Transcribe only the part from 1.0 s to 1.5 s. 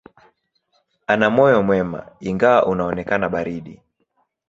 Ana